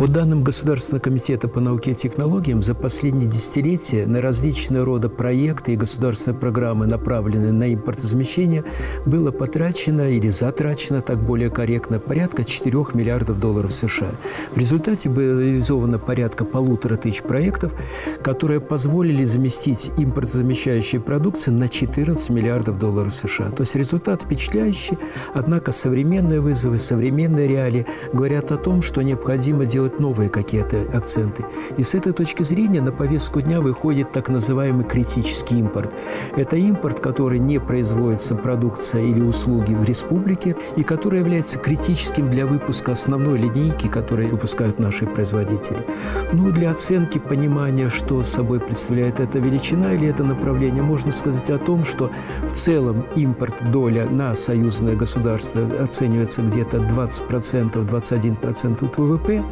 [0.00, 5.74] По данным Государственного комитета по науке и технологиям, за последние десятилетия на различные рода проекты
[5.74, 8.64] и государственные программы, направленные на импортозамещение,
[9.04, 14.12] было потрачено или затрачено, так более корректно, порядка 4 миллиардов долларов США.
[14.54, 17.74] В результате было реализовано порядка полутора тысяч проектов,
[18.22, 23.50] которые позволили заместить импортозамещающие продукции на 14 миллиардов долларов США.
[23.50, 24.96] То есть результат впечатляющий,
[25.34, 31.44] однако современные вызовы, современные реалии говорят о том, что необходимо делать делать новые какие-то акценты.
[31.78, 35.92] И с этой точки зрения на повестку дня выходит так называемый критический импорт.
[36.36, 42.46] Это импорт, который не производится продукция или услуги в республике и который является критическим для
[42.46, 45.86] выпуска основной линейки, которые выпускают наши производители.
[46.32, 51.58] Ну, для оценки понимания, что собой представляет эта величина или это направление, можно сказать о
[51.58, 52.10] том, что
[52.48, 59.44] в целом импорт доля на союзное государство оценивается где-то 20%, 21% от ВВП,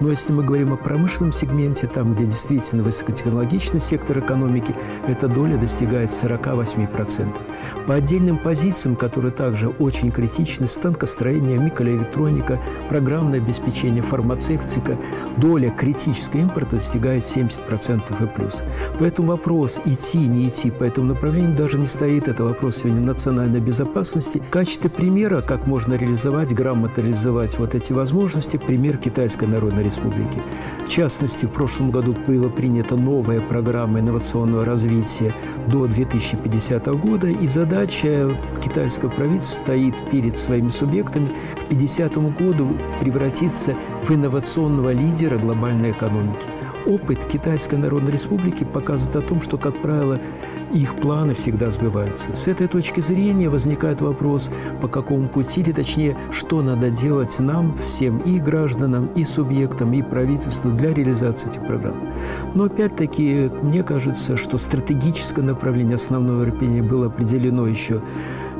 [0.00, 4.74] но если мы говорим о промышленном сегменте, там, где действительно высокотехнологичный сектор экономики,
[5.06, 7.36] эта доля достигает 48%.
[7.86, 14.98] По отдельным позициям, которые также очень критичны, станкостроение, микроэлектроника, программное обеспечение, фармацевтика,
[15.36, 18.62] доля критического импорта достигает 70% и плюс.
[18.98, 22.28] Поэтому вопрос идти, не идти по этому направлению даже не стоит.
[22.28, 24.42] Это вопрос сегодня национальной безопасности.
[24.46, 29.84] В качестве примера, как можно реализовать, грамотно реализовать вот эти возможности, пример китайской народной Народной
[29.84, 30.42] Республики.
[30.86, 35.34] В частности, в прошлом году была принята новая программа инновационного развития
[35.68, 43.74] до 2050 года, и задача китайского правительства стоит перед своими субъектами к 50 году превратиться
[44.02, 46.46] в инновационного лидера глобальной экономики.
[46.86, 50.20] Опыт Китайской Народной Республики показывает о том, что, как правило,
[50.72, 52.34] их планы всегда сбываются.
[52.34, 54.50] С этой точки зрения возникает вопрос,
[54.80, 60.02] по какому пути, или точнее, что надо делать нам, всем и гражданам, и субъектам, и
[60.02, 61.96] правительству для реализации этих программ.
[62.54, 68.00] Но опять-таки, мне кажется, что стратегическое направление основного Европения было определено еще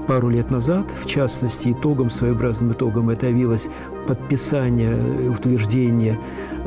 [0.07, 0.87] пару лет назад.
[0.97, 3.69] В частности, итогом, своеобразным итогом это явилось
[4.07, 6.19] подписание, утверждение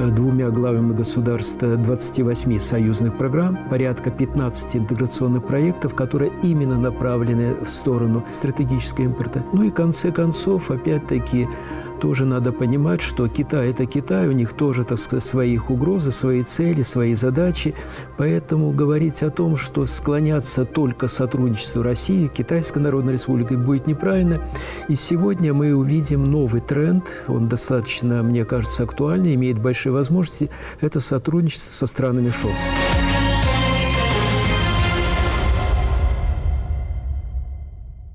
[0.08, 8.24] двумя главами государства 28 союзных программ, порядка 15 интеграционных проектов, которые именно направлены в сторону
[8.32, 9.44] стратегического импорта.
[9.52, 11.48] Ну и в конце концов, опять-таки,
[12.00, 16.44] тоже надо понимать, что Китай– это Китай, у них тоже, так сказать, свои угрозы, свои
[16.44, 17.76] цели, свои задачи.
[18.18, 24.42] Поэтому говорить о том, что склоняться только сотрудничеству России, Китайской Народной Республики будет неправильно.
[24.88, 30.50] И сегодня мы увидим новый тренд, он достаточно, мне кажется, актуальный, имеет большие возможности–
[30.82, 32.99] это сотрудничество со странами ШОС.